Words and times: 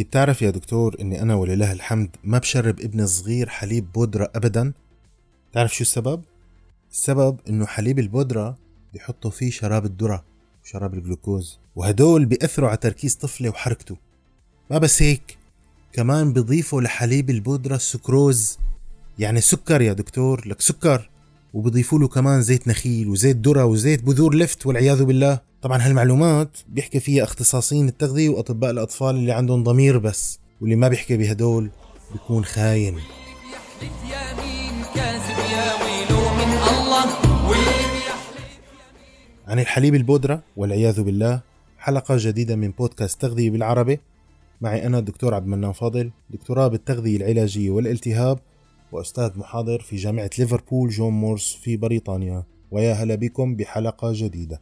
انت 0.00 0.08
بتعرف 0.08 0.42
يا 0.42 0.50
دكتور 0.50 0.96
إني 1.00 1.22
أنا 1.22 1.34
ولله 1.34 1.72
الحمد 1.72 2.16
ما 2.24 2.38
بشرب 2.38 2.80
ابني 2.80 3.02
الصغير 3.02 3.48
حليب 3.48 3.92
بودرة 3.92 4.30
ابدا؟ 4.34 4.72
تعرف 5.52 5.74
شو 5.74 5.82
السبب؟ 5.82 6.22
السبب 6.92 7.36
إنه 7.48 7.66
حليب 7.66 7.98
البودرة 7.98 8.58
بيحطوا 8.92 9.30
فيه 9.30 9.50
شراب 9.50 9.84
الذرة 9.84 10.24
وشراب 10.64 10.94
الجلوكوز 10.94 11.58
وهدول 11.76 12.24
بيأثروا 12.24 12.68
على 12.68 12.76
تركيز 12.76 13.14
طفلي 13.14 13.48
وحركته. 13.48 13.96
ما 14.70 14.78
بس 14.78 15.02
هيك 15.02 15.38
كمان 15.92 16.32
بيضيفوا 16.32 16.80
لحليب 16.80 17.30
البودرة 17.30 17.76
السكروز 17.76 18.58
يعني 19.18 19.40
سكر 19.40 19.80
يا 19.80 19.92
دكتور 19.92 20.48
لك 20.48 20.60
سكر. 20.60 21.10
وبيضيفوا 21.54 21.98
له 21.98 22.08
كمان 22.08 22.42
زيت 22.42 22.68
نخيل 22.68 23.08
وزيت 23.08 23.36
ذرة 23.48 23.64
وزيت 23.64 24.02
بذور 24.02 24.34
لفت 24.34 24.66
والعياذ 24.66 25.04
بالله. 25.04 25.40
طبعا 25.62 25.86
هالمعلومات 25.86 26.58
بيحكي 26.68 27.00
فيها 27.00 27.24
اختصاصيين 27.24 27.88
التغذية 27.88 28.28
وأطباء 28.28 28.70
الأطفال 28.70 29.14
اللي 29.16 29.32
عندهم 29.32 29.64
ضمير 29.64 29.98
بس 29.98 30.38
واللي 30.60 30.76
ما 30.76 30.88
بيحكي 30.88 31.16
بهدول 31.16 31.70
بيكون 32.12 32.44
خاين. 32.44 32.98
عن 39.48 39.58
الحليب 39.58 39.94
البودرة 39.94 40.42
والعياذ 40.56 41.02
بالله 41.02 41.40
حلقة 41.78 42.14
جديدة 42.18 42.56
من 42.56 42.70
بودكاست 42.70 43.20
تغذية 43.20 43.50
بالعربي. 43.50 44.00
معي 44.60 44.86
أنا 44.86 44.98
الدكتور 44.98 45.34
عبد 45.34 45.44
المنان 45.44 45.72
فاضل 45.72 46.10
دكتوراه 46.30 46.68
بالتغذية 46.68 47.16
العلاجية 47.16 47.70
والالتهاب 47.70 48.38
وأستاذ 48.92 49.38
محاضر 49.38 49.80
في 49.80 49.96
جامعة 49.96 50.30
ليفربول 50.38 50.90
جون 50.90 51.12
مورس 51.12 51.58
في 51.62 51.76
بريطانيا. 51.76 52.44
ويا 52.70 52.92
هلا 52.92 53.14
بكم 53.14 53.56
بحلقة 53.56 54.12
جديدة. 54.14 54.60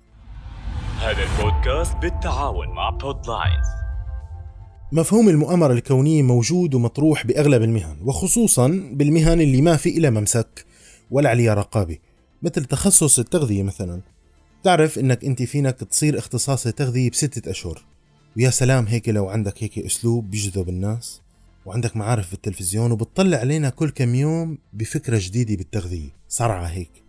هذا 0.98 1.22
البودكاست 1.22 1.96
بالتعاون 1.96 2.68
مع 2.68 2.90
بودلاينز 2.90 3.66
مفهوم 4.92 5.28
المؤامرة 5.28 5.72
الكونية 5.72 6.22
موجود 6.22 6.74
ومطروح 6.74 7.26
بأغلب 7.26 7.62
المهن 7.62 7.96
وخصوصا 8.02 8.90
بالمهن 8.92 9.40
اللي 9.40 9.62
ما 9.62 9.76
في 9.76 9.98
إلها 9.98 10.10
ممسك 10.10 10.66
ولا 11.10 11.30
عليها 11.30 11.54
رقابة 11.54 11.98
مثل 12.42 12.64
تخصص 12.64 13.18
التغذية 13.18 13.62
مثلا. 13.62 14.00
تعرف 14.64 14.98
إنك 14.98 15.24
أنت 15.24 15.42
فينك 15.42 15.76
تصير 15.76 16.18
اختصاصي 16.18 16.72
تغذية 16.72 17.10
بستة 17.10 17.50
أشهر. 17.50 17.84
ويا 18.36 18.50
سلام 18.50 18.86
هيك 18.86 19.08
لو 19.08 19.28
عندك 19.28 19.62
هيك 19.62 19.78
أسلوب 19.78 20.30
بيجذب 20.30 20.68
الناس 20.68 21.22
وعندك 21.66 21.96
معارف 21.96 22.26
في 22.26 22.34
التلفزيون 22.34 22.92
وبتطلع 22.92 23.38
علينا 23.38 23.70
كل 23.70 23.90
كم 23.90 24.14
يوم 24.14 24.58
بفكرة 24.72 25.18
جديدة 25.22 25.56
بالتغذية 25.56 26.10
صرعة 26.28 26.66
هيك. 26.66 27.02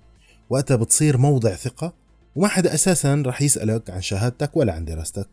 وقتها 0.49 0.75
بتصير 0.75 1.17
موضع 1.17 1.53
ثقة 1.55 2.08
وما 2.39 2.47
حدا 2.47 2.73
أساسا 2.73 3.23
رح 3.25 3.41
يسألك 3.41 3.89
عن 3.89 4.01
شهادتك 4.01 4.57
ولا 4.57 4.73
عن 4.73 4.85
دراستك. 4.85 5.27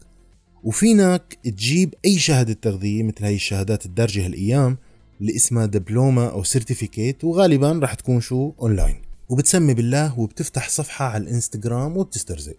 وفينك 0.65 1.39
تجيب 1.45 1.95
أي 2.05 2.19
شهادة 2.19 2.53
تغذية 2.53 3.03
مثل 3.03 3.25
هاي 3.25 3.35
الشهادات 3.35 3.87
الدارجة 3.87 4.27
هالأيام 4.27 4.79
اللي 5.21 5.37
اسمها 5.37 5.67
دبلومة 5.67 6.27
أو 6.27 6.45
certificate 6.45 7.25
وغالبا 7.25 7.81
رح 7.83 7.95
تكون 7.95 8.21
شو؟ 8.21 8.53
اونلاين 8.61 9.03
وبتسمي 9.29 9.75
بالله 9.75 10.19
وبتفتح 10.19 10.69
صفحة 10.69 11.05
على 11.05 11.25
الإنستغرام 11.25 11.97
وبتسترزق. 11.97 12.57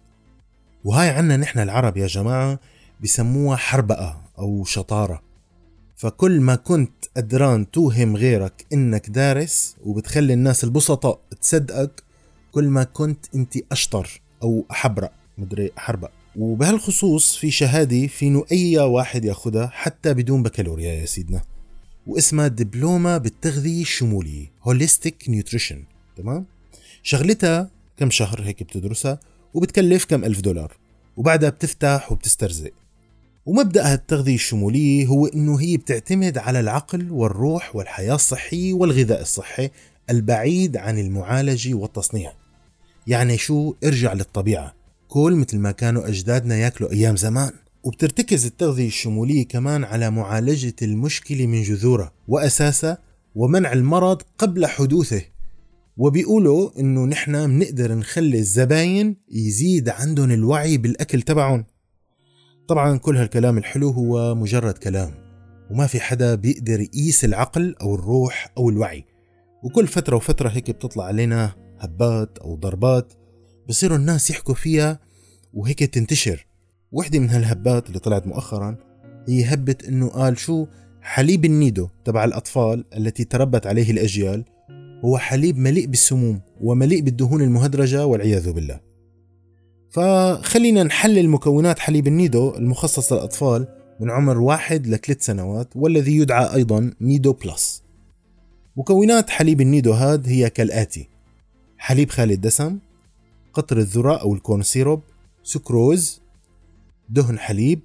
وهاي 0.84 1.08
عنا 1.08 1.36
نحن 1.36 1.58
العرب 1.58 1.96
يا 1.96 2.06
جماعة 2.06 2.58
بسموها 3.02 3.56
حربقة 3.56 4.20
أو 4.38 4.64
شطارة. 4.64 5.22
فكل 5.96 6.40
ما 6.40 6.54
كنت 6.54 7.04
قدران 7.16 7.70
توهم 7.70 8.16
غيرك 8.16 8.66
إنك 8.72 9.10
دارس 9.10 9.76
وبتخلي 9.84 10.32
الناس 10.32 10.64
البسطاء 10.64 11.20
تصدقك 11.40 12.02
كل 12.52 12.64
ما 12.64 12.84
كنت 12.84 13.26
أنت 13.34 13.54
أشطر. 13.72 14.27
أو 14.42 14.64
احبرق 14.70 15.12
مدري 15.38 15.70
احربق 15.78 16.10
وبهالخصوص 16.36 17.36
في 17.36 17.50
شهادة 17.50 18.06
فينو 18.06 18.46
أي 18.52 18.78
واحد 18.78 19.24
ياخدها 19.24 19.66
حتى 19.72 20.14
بدون 20.14 20.42
بكالوريا 20.42 20.92
يا 20.92 21.06
سيدنا. 21.06 21.42
واسمها 22.06 22.48
دبلومة 22.48 23.18
بالتغذية 23.18 23.82
الشمولية 23.82 24.50
holistic 24.62 25.24
nutrition 25.28 25.84
تمام؟ 26.16 26.46
شغلتها 27.02 27.70
كم 27.96 28.10
شهر 28.10 28.42
هيك 28.42 28.62
بتدرسها 28.62 29.20
وبتكلف 29.54 30.04
كم 30.04 30.24
ألف 30.24 30.40
دولار. 30.40 30.76
وبعدها 31.16 31.50
بتفتح 31.50 32.12
وبتسترزق. 32.12 32.72
ومبدأ 33.46 33.94
التغذية 33.94 34.34
الشمولية 34.34 35.06
هو 35.06 35.26
إنه 35.26 35.60
هي 35.60 35.76
بتعتمد 35.76 36.38
على 36.38 36.60
العقل 36.60 37.10
والروح 37.10 37.76
والحياة 37.76 38.14
الصحية 38.14 38.72
والغذاء 38.72 39.20
الصحي 39.20 39.70
البعيد 40.10 40.76
عن 40.76 40.98
المعالجة 40.98 41.74
والتصنيع. 41.74 42.32
يعني 43.08 43.38
شو؟ 43.38 43.74
ارجع 43.84 44.12
للطبيعة. 44.12 44.74
كل 45.08 45.36
مثل 45.36 45.58
ما 45.58 45.70
كانوا 45.70 46.08
أجدادنا 46.08 46.56
ياكلوا 46.56 46.92
أيام 46.92 47.16
زمان. 47.16 47.50
وبترتكز 47.82 48.46
التغذية 48.46 48.86
الشمولية 48.86 49.48
كمان 49.48 49.84
على 49.84 50.10
معالجة 50.10 50.74
المشكلة 50.82 51.46
من 51.46 51.62
جذورها 51.62 52.12
وأساسها 52.28 52.98
ومنع 53.34 53.72
المرض 53.72 54.22
قبل 54.38 54.66
حدوثه. 54.66 55.22
وبيقولوا 55.96 56.80
إنه 56.80 57.04
نحن 57.06 57.58
بنقدر 57.58 57.94
نخلي 57.94 58.38
الزباين 58.38 59.16
يزيد 59.32 59.88
عندهم 59.88 60.30
الوعي 60.30 60.76
بالأكل 60.76 61.22
تبعهم. 61.22 61.64
طبعا 62.68 62.96
كل 62.96 63.16
هالكلام 63.16 63.58
الحلو 63.58 63.90
هو 63.90 64.34
مجرد 64.34 64.78
كلام 64.78 65.14
وما 65.70 65.86
في 65.86 66.00
حدا 66.00 66.34
بيقدر 66.34 66.80
يقيس 66.80 67.24
العقل 67.24 67.74
أو 67.80 67.94
الروح 67.94 68.52
أو 68.58 68.70
الوعي. 68.70 69.04
وكل 69.64 69.86
فترة 69.86 70.16
وفترة 70.16 70.48
هيك 70.48 70.70
بتطلع 70.70 71.04
علينا 71.04 71.67
هبات 71.80 72.38
أو 72.38 72.54
ضربات 72.54 73.12
بصيروا 73.68 73.96
الناس 73.96 74.30
يحكوا 74.30 74.54
فيها 74.54 75.00
وهيك 75.54 75.78
تنتشر. 75.78 76.46
وحدة 76.92 77.18
من 77.18 77.30
هالهبات 77.30 77.88
اللي 77.88 77.98
طلعت 77.98 78.26
مؤخرا 78.26 78.76
هي 79.28 79.44
هبة 79.44 79.76
إنه 79.88 80.08
قال 80.08 80.38
شو؟ 80.38 80.66
حليب 81.00 81.44
النيدو 81.44 81.88
تبع 82.04 82.24
الأطفال 82.24 82.84
التي 82.96 83.24
تربت 83.24 83.66
عليه 83.66 83.90
الأجيال 83.90 84.44
هو 85.04 85.18
حليب 85.18 85.58
مليء 85.58 85.86
بالسموم 85.86 86.40
ومليء 86.60 87.00
بالدهون 87.00 87.42
المهدرجة 87.42 88.06
والعياذ 88.06 88.52
بالله. 88.52 88.80
فخلينا 89.90 90.82
نحلل 90.82 91.28
مكونات 91.28 91.78
حليب 91.78 92.06
النيدو 92.06 92.54
المخصص 92.56 93.12
للأطفال 93.12 93.68
من 94.00 94.10
عمر 94.10 94.38
واحد 94.40 94.86
لثلاث 94.86 95.24
سنوات 95.24 95.76
والذي 95.76 96.16
يدعى 96.16 96.54
أيضا 96.54 96.92
نيدو 97.00 97.32
بلس. 97.32 97.82
مكونات 98.76 99.30
حليب 99.30 99.60
النيدو 99.60 99.92
هاد 99.92 100.28
هي 100.28 100.50
كالآتي 100.50 101.08
حليب 101.78 102.10
خالي 102.10 102.34
الدسم 102.34 102.78
قطر 103.52 103.78
الذرة 103.78 104.16
أو 104.16 104.34
ال 104.34 104.40
corn 104.40 104.62
syrup 104.62 105.02
سكروز 105.42 106.20
دهن 107.08 107.38
حليب 107.38 107.80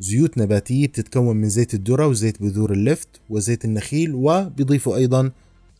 زيوت 0.00 0.38
نباتية 0.38 0.86
بتتكون 0.86 1.36
من 1.36 1.48
زيت 1.48 1.74
الذرة 1.74 2.06
وزيت 2.06 2.42
بذور 2.42 2.72
اللفت 2.72 3.08
وزيت 3.30 3.64
النخيل 3.64 4.14
وبيضيفوا 4.14 4.96
أيضا 4.96 5.30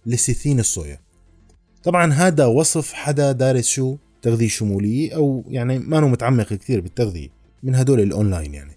لسيثين 0.06 0.60
الصويا. 0.60 0.98
طبعا 1.82 2.12
هذا 2.12 2.46
وصف 2.46 2.92
حدا 2.92 3.32
دارس 3.32 3.66
شو 3.66 3.96
تغذية 4.22 4.48
شمولية 4.48 5.16
أو 5.16 5.44
يعني 5.48 5.78
ما 5.78 5.98
هو 5.98 6.08
متعمق 6.08 6.44
كثير 6.52 6.80
بالتغذية 6.80 7.28
من 7.62 7.74
هدول 7.74 8.00
الأونلاين 8.00 8.54
يعني. 8.54 8.76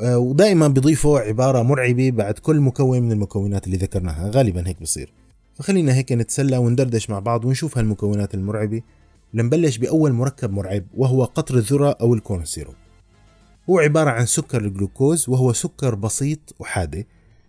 آه، 0.00 0.18
ودائما 0.18 0.68
بيضيفوا 0.68 1.18
عبارة 1.18 1.62
مرعبة 1.62 2.10
بعد 2.10 2.34
كل 2.34 2.60
مكون 2.60 3.02
من 3.02 3.12
المكونات 3.12 3.66
اللي 3.66 3.76
ذكرناها 3.76 4.30
غالبا 4.30 4.68
هيك 4.68 4.82
بصير. 4.82 5.12
فخلينا 5.58 5.94
هيك 5.94 6.12
نتسلى 6.12 6.56
وندردش 6.56 7.10
مع 7.10 7.18
بعض 7.18 7.44
ونشوف 7.44 7.78
هالمكونات 7.78 8.34
المرعبة. 8.34 8.82
لنبلش 9.34 9.76
بأول 9.76 10.12
مركب 10.12 10.52
مرعب 10.52 10.84
وهو 10.94 11.24
قطر 11.24 11.54
الذرة 11.56 11.96
أو 12.00 12.14
ال 12.14 12.20
corn 12.20 12.44
syrup 12.44 12.74
هو 13.70 13.78
عبارة 13.78 14.10
عن 14.10 14.26
سكر 14.26 14.64
الجلوكوز 14.64 15.28
وهو 15.28 15.52
سكر 15.52 15.94
بسيط 15.94 16.54
أحادي 16.58 17.06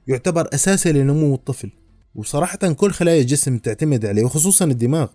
يعتبر 0.07 0.49
أساسي 0.53 0.91
لنمو 0.91 1.35
الطفل. 1.35 1.71
وصراحة 2.15 2.57
كل 2.57 2.91
خلايا 2.91 3.21
الجسم 3.21 3.57
تعتمد 3.57 4.05
عليه 4.05 4.23
وخصوصا 4.23 4.65
الدماغ 4.65 5.07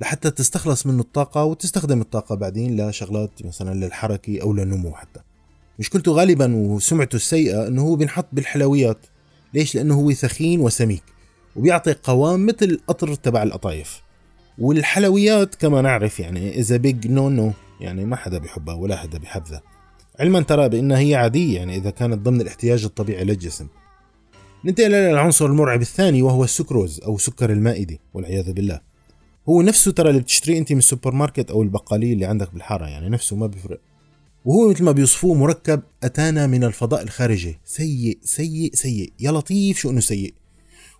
لحتى 0.00 0.30
تستخلص 0.30 0.86
منه 0.86 1.00
الطاقة 1.00 1.44
وتستخدم 1.44 2.00
الطاقة 2.00 2.34
بعدين 2.34 2.88
لشغلات 2.88 3.30
مثلا 3.44 3.84
للحركة 3.84 4.42
أو 4.42 4.52
للنمو 4.52 4.94
حتى. 4.94 5.20
مشكلته 5.78 6.12
غالبا 6.12 6.56
وسمعته 6.56 7.16
السيئة 7.16 7.66
أنه 7.66 7.82
هو 7.82 7.96
بينحط 7.96 8.26
بالحلويات. 8.32 9.06
ليش؟ 9.54 9.74
لأنه 9.74 9.94
هو 9.94 10.12
ثخين 10.12 10.60
وسميك. 10.60 11.02
وبيعطي 11.56 11.94
قوام 12.02 12.46
مثل 12.46 12.66
القطر 12.66 13.14
تبع 13.14 13.42
القطايف. 13.42 14.02
والحلويات 14.58 15.54
كما 15.54 15.82
نعرف 15.82 16.20
يعني 16.20 16.58
هذا 16.58 16.76
big 16.76 17.06
no 17.06 17.28
no 17.28 17.52
يعني 17.80 18.04
ما 18.04 18.16
حدا 18.16 18.38
بيحبها 18.38 18.74
ولا 18.74 18.96
حدا 18.96 19.18
بيحبها. 19.18 19.62
علما 20.20 20.40
ترى 20.40 20.68
بأنها 20.68 20.98
هي 20.98 21.14
عادية 21.14 21.56
يعني 21.56 21.76
إذا 21.76 21.90
كانت 21.90 22.18
ضمن 22.18 22.40
الاحتياج 22.40 22.84
الطبيعي 22.84 23.24
للجسم. 23.24 23.66
ننتقل 24.64 24.86
إلى 24.86 25.10
العنصر 25.10 25.46
المرعب 25.46 25.80
الثاني 25.80 26.22
وهو 26.22 26.44
السكروز 26.44 27.00
أو 27.00 27.18
سكر 27.18 27.52
المائدة 27.52 27.98
والعياذ 28.14 28.52
بالله. 28.52 28.80
هو 29.48 29.62
نفسه 29.62 29.92
ترى 29.92 30.10
اللي 30.10 30.20
بتشتريه 30.20 30.58
أنت 30.58 30.72
من 30.72 30.78
السوبر 30.78 31.14
ماركت 31.14 31.50
أو 31.50 31.62
البقالية 31.62 32.12
اللي 32.12 32.24
عندك 32.24 32.52
بالحارة 32.54 32.86
يعني 32.86 33.08
نفسه 33.08 33.36
ما 33.36 33.46
بيفرق. 33.46 33.80
وهو 34.44 34.70
مثل 34.70 34.84
ما 34.84 34.92
بيوصفوه 34.92 35.34
مركب 35.34 35.82
أتانا 36.02 36.46
من 36.46 36.64
الفضاء 36.64 37.02
الخارجي. 37.02 37.58
سيء 37.64 38.18
سيء 38.22 38.70
سيء. 38.74 39.12
يا 39.20 39.32
لطيف 39.32 39.78
شو 39.78 39.90
أنه 39.90 40.00
سيء. 40.00 40.34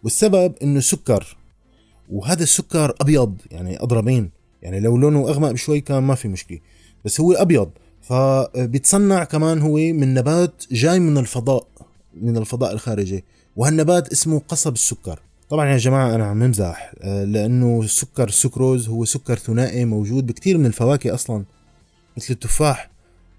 والسبب 0.02 0.54
أنه 0.62 0.80
سكر. 0.80 1.36
وهذا 2.10 2.42
السكر 2.42 2.94
أبيض 3.00 3.36
يعني 3.50 3.82
أضربين 3.82 4.30
يعني 4.62 4.80
لو 4.80 4.96
لونه 4.96 5.28
أغمق 5.28 5.50
بشوي 5.50 5.80
كان 5.80 6.02
ما 6.02 6.14
في 6.14 6.28
مشكلة. 6.28 6.58
بس 7.04 7.20
هو 7.20 7.32
أبيض. 7.32 7.70
فبيتصنع 8.02 9.24
كمان 9.24 9.58
هو 9.58 9.76
من 9.76 10.14
نبات 10.14 10.64
جاي 10.72 11.00
من 11.00 11.18
الفضاء 11.18 11.66
من 12.14 12.36
الفضاء 12.36 12.72
الخارجي. 12.72 13.24
وهالنبات 13.56 14.12
اسمه 14.12 14.42
قصب 14.48 14.72
السكر. 14.72 15.20
طبعا 15.50 15.72
يا 15.72 15.76
جماعة 15.76 16.14
أنا 16.14 16.26
عم 16.26 16.42
نمزح 16.42 16.92
آه، 17.00 17.24
لأنه 17.24 17.80
السكر 17.80 18.28
السكروز 18.28 18.88
هو 18.88 19.04
سكر 19.04 19.36
ثنائي 19.36 19.84
موجود 19.84 20.26
بكثير 20.26 20.58
من 20.58 20.66
الفواكه 20.66 21.14
أصلا. 21.14 21.44
مثل 22.16 22.34
التفاح. 22.34 22.90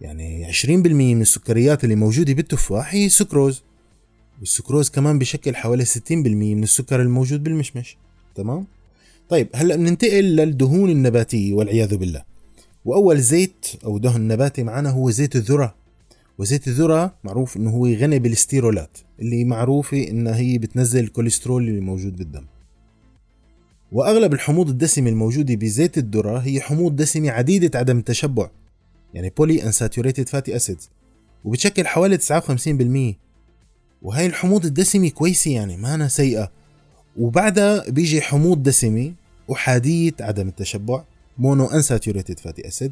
يعني 0.01 0.53
20% 0.53 0.67
من 0.67 1.21
السكريات 1.21 1.83
اللي 1.83 1.95
موجودة 1.95 2.33
بالتفاح 2.33 2.93
هي 2.93 3.09
سكروز. 3.09 3.63
والسكروز 4.41 4.89
كمان 4.89 5.19
بشكل 5.19 5.55
حوالي 5.55 5.85
60% 5.85 6.11
من 6.11 6.63
السكر 6.63 7.01
الموجود 7.01 7.43
بالمشمش. 7.43 7.97
تمام؟ 8.35 8.65
طيب 9.29 9.47
هلأ 9.55 9.75
بننتقل 9.75 10.23
للدهون 10.23 10.89
النباتية 10.89 11.53
والعياذ 11.53 11.97
بالله. 11.97 12.23
وأول 12.85 13.19
زيت 13.19 13.65
أو 13.85 13.97
دهن 13.97 14.27
نباتي 14.27 14.63
معنا 14.63 14.89
هو 14.89 15.09
زيت 15.09 15.35
الذرة. 15.35 15.75
وزيت 16.37 16.67
الذرة 16.67 17.15
معروف 17.23 17.57
إنه 17.57 17.69
هو 17.69 17.87
غني 17.87 18.19
بالستيرولات 18.19 18.97
اللي 19.19 19.43
معروفه 19.43 20.07
انها 20.07 20.35
هي 20.35 20.57
بتنزل 20.57 21.03
الكوليسترول 21.03 21.67
اللي 21.67 21.81
موجود 21.81 22.15
بالدم. 22.15 22.45
وأغلب 23.91 24.33
الحموض 24.33 24.69
الدسمه 24.69 25.09
الموجوده 25.09 25.55
بزيت 25.55 25.97
الذرة 25.97 26.37
هي 26.37 26.61
حموض 26.61 26.95
دسمه 26.95 27.31
عديدة 27.31 27.79
عدم 27.79 27.97
التشبع 27.97 28.49
يعني 29.13 29.29
polyunsaturated 29.37 30.29
fatty 30.29 30.55
acids 30.55 30.89
وبتشكل 31.43 31.87
حوالي 31.87 32.17
59% 32.17 33.15
وهي 34.01 34.25
الحموض 34.25 34.65
الدسمه 34.65 35.09
كويسة 35.09 35.51
يعني 35.51 35.77
ما 35.77 35.95
أنا 35.95 36.07
سيئة. 36.07 36.51
وبعدها 37.17 37.89
بيجي 37.89 38.21
حموض 38.21 38.63
دسمه 38.63 39.13
احاديه 39.51 40.11
عدم 40.19 40.47
التشبع 40.47 41.03
monounsaturated 41.37 42.39
fatty 42.39 42.67
acid 42.67 42.91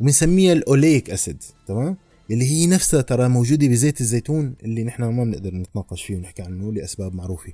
وبنسميها 0.00 0.52
ال 0.52 0.62
oleic 0.62 1.10
acid 1.10 1.42
تمام؟ 1.66 1.96
اللي 2.30 2.44
هي 2.44 2.66
نفسها 2.66 3.00
ترى 3.00 3.28
موجودة 3.28 3.68
بزيت 3.68 4.00
الزيتون 4.00 4.54
اللي 4.62 4.84
نحن 4.84 5.02
ما 5.04 5.24
بنقدر 5.24 5.54
نتناقش 5.54 6.04
فيه 6.04 6.16
ونحكي 6.16 6.42
عنه 6.42 6.72
لأسباب 6.72 7.14
معروفة. 7.14 7.52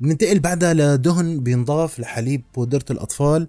بننتقل 0.00 0.38
بعدها 0.38 0.74
لدهن 0.74 1.40
بينضاف 1.40 2.00
لحليب 2.00 2.42
بودرة 2.54 2.84
الأطفال 2.90 3.48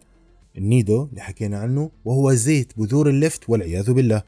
النيدو 0.58 1.04
اللي 1.04 1.22
حكينا 1.22 1.60
عنه 1.60 1.92
وهو 2.06 2.34
زيت 2.34 2.74
بذور 2.78 3.10
اللفت 3.10 3.50
والعياذ 3.50 3.92
بالله. 3.94 4.24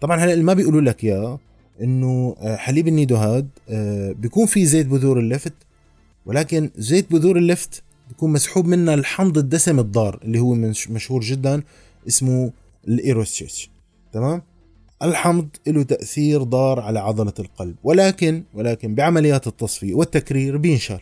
طبعا 0.00 0.16
هلأ 0.16 0.42
ما 0.42 0.54
بيقولوا 0.54 0.80
لك 0.80 1.04
يا 1.04 1.38
إنه 1.82 2.36
آه، 2.38 2.56
حليب 2.56 2.88
النيدو 2.88 3.16
هاد 3.16 3.48
آه، 3.68 4.12
بيكون 4.12 4.46
فيه 4.46 4.64
زيت 4.64 4.86
بذور 4.86 5.18
اللفت 5.18 5.52
ولكن 6.26 6.70
زيت 6.76 7.12
بذور 7.12 7.36
اللفت 7.38 7.82
بيكون 8.08 8.32
مسحوب 8.32 8.66
منها 8.66 8.94
الحمض 8.94 9.38
الدسم 9.38 9.78
الضار 9.78 10.20
اللي 10.24 10.38
هو 10.38 10.54
مشهور 10.90 11.20
جدا 11.20 11.62
اسمه 12.08 12.52
ال 12.88 12.99
erucic 12.99 13.68
تمام؟ 14.12 14.42
الحمض 15.02 15.48
له 15.66 15.82
تأثير 15.82 16.42
ضار 16.42 16.80
على 16.80 17.00
عضلة 17.00 17.32
القلب 17.38 17.76
ولكن 17.84 18.42
ولكن 18.54 18.94
بعمليات 18.94 19.46
التصفية 19.46 19.94
والتكرير 19.94 20.56
بينشال. 20.56 21.00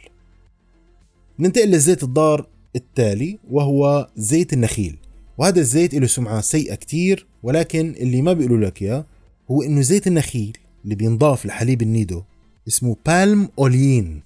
ننتقل 1.39 1.69
للزيت 1.69 2.03
الضار 2.03 2.47
التالي 2.77 3.39
وهو 3.51 4.09
زيت 4.17 4.53
النخيل 4.53 4.97
وهذا 5.39 5.61
الزيت 5.61 5.95
له 5.95 6.07
سمعة 6.07 6.41
سيئة 6.41 6.75
كتير 6.75 7.27
ولكن 7.43 7.95
اللي 8.01 8.23
ما 8.23 8.33
بيقولوا 8.33 8.67
لك 8.67 8.83
إياه 8.83 9.05
هو 9.51 9.63
إنه 9.63 9.81
زيت 9.81 10.07
النخيل 10.07 10.59
اللي 10.85 10.95
بينضاف 10.95 11.47
لحليب 11.47 11.83
النيدو 11.83 12.23
اسمه 12.69 12.97
بالم 13.07 13.49
اوليين 13.59 14.23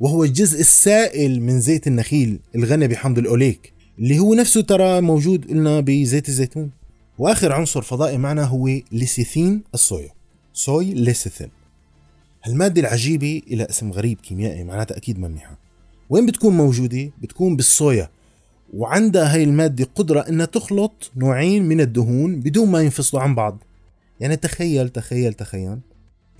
وهو 0.00 0.24
الجزء 0.24 0.60
السائل 0.60 1.42
من 1.42 1.60
زيت 1.60 1.86
النخيل 1.86 2.40
الغني 2.54 2.88
بحمض 2.88 3.18
الأوليك 3.18 3.78
اللي 3.98 4.18
هو 4.18 4.34
نفسه 4.34 4.60
ترى 4.60 5.00
موجود 5.00 5.50
لنا 5.50 5.80
بزيت 5.80 6.28
الزيتون. 6.28 6.70
وآخر 7.18 7.52
عنصر 7.52 7.82
فضائي 7.82 8.18
معنا 8.18 8.44
هو 8.44 8.68
ليسيثين 8.92 9.62
الصويا 9.74 10.10
صوي 10.52 10.94
ليسيثين. 10.94 11.48
هالمادة 12.44 12.80
العجيبة 12.80 13.42
إلى 13.46 13.64
اسم 13.70 13.92
غريب 13.92 14.20
كيميائي 14.20 14.64
معناتها 14.64 14.96
أكيد 14.96 15.18
منيحة 15.18 15.58
وين 16.10 16.26
بتكون 16.26 16.56
موجودة؟ 16.56 17.10
بتكون 17.22 17.56
بالصويا. 17.56 18.10
وعندها 18.74 19.34
هاي 19.34 19.44
المادة 19.44 19.88
قدرة 19.94 20.20
إنها 20.20 20.46
تخلط 20.46 21.10
نوعين 21.16 21.68
من 21.68 21.80
الدهون 21.80 22.40
بدون 22.40 22.70
ما 22.70 22.80
ينفصلوا 22.80 23.22
عن 23.22 23.34
بعض. 23.34 23.64
يعني 24.20 24.36
تخيل 24.36 24.88
تخيل 24.88 25.34
تخيل 25.34 25.80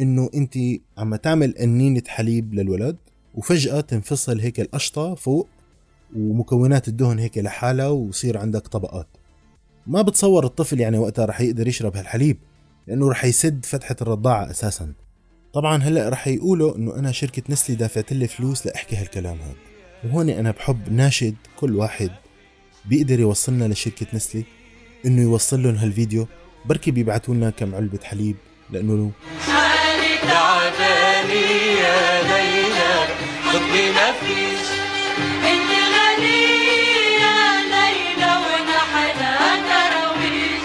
إنه 0.01 0.31
أنت 0.35 0.59
عم 0.99 1.17
تعمل 1.17 1.55
قنينة 1.59 2.03
حليب 2.07 2.55
للولد 2.55 2.97
وفجأة 3.35 3.81
تنفصل 3.81 4.41
هيك 4.41 4.61
القشطة 4.61 5.15
فوق 5.15 5.49
ومكونات 6.17 6.89
الدهن 6.89 7.19
هيك 7.19 7.39
لحالها 7.39 7.89
ويصير 7.89 8.39
عندك 8.39 8.67
طبقات. 8.67 9.09
ما 9.87 10.03
بتصور 10.03 10.45
الطفل 10.45 10.81
يعني 10.81 10.99
وقتها 10.99 11.25
رح 11.25 11.41
يقدر 11.41 11.69
يشرب 11.69 11.97
هالحليب 11.97 12.37
لأنه 12.87 13.11
رح 13.11 13.25
يسد 13.25 13.65
فتحة 13.65 13.97
الرضاعة 14.03 14.51
أساسا. 14.51 14.93
طبعا 15.53 15.83
هلأ 15.83 16.09
رح 16.09 16.29
يقولوا 16.29 16.77
إنه 16.77 16.95
أنا 16.95 17.13
شركة 17.13 17.43
نسلي 17.49 17.77
دافعت 17.77 18.13
لي 18.13 18.29
فلوس 18.29 18.67
لأحكي 18.67 18.97
هالكلام 18.97 19.37
هذا 19.39 19.55
وهون 20.05 20.29
أنا 20.29 20.51
بحب 20.51 20.93
ناشد 20.93 21.35
كل 21.57 21.77
واحد 21.77 22.11
بيقدر 22.85 23.21
يوصلنا 23.21 23.65
لشركة 23.65 24.07
نسلي 24.15 24.45
إنه 25.07 25.23
يوصل 25.23 25.63
لهم 25.63 25.75
هالفيديو. 25.75 26.27
بركي 26.65 26.91
بيبعتوا 26.91 27.35
لنا 27.35 27.51
كم 27.51 27.75
علبة 27.75 27.99
حليب 28.05 28.37
لأنه 28.71 29.11
حالي 29.47 30.19
تعباني 30.23 31.45
يا 31.81 32.23
ليلى 32.23 33.07
حبي 33.43 33.93
فيش 34.21 34.69
انت 35.45 35.71
يا 35.71 36.17
ليلى 36.19 36.59
تراويش 39.69 40.63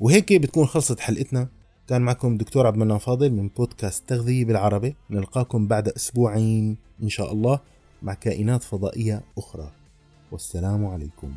وهيك 0.00 0.32
بتكون 0.32 0.66
خلصت 0.66 1.00
حلقتنا. 1.00 1.48
كان 1.88 2.02
معكم 2.02 2.36
دكتور 2.36 2.66
عبد 2.66 2.76
المنان 2.76 2.98
فاضل 2.98 3.30
من 3.30 3.48
بودكاست 3.48 4.08
تغذية 4.08 4.44
بالعربي. 4.44 4.96
نلقاكم 5.10 5.66
بعد 5.66 5.88
أسبوعين 5.88 6.76
إن 7.02 7.08
شاء 7.08 7.32
الله 7.32 7.60
مع 8.02 8.14
كائنات 8.14 8.62
فضائية 8.62 9.22
أخرى. 9.38 9.70
والسلام 10.32 10.86
عليكم. 10.86 11.32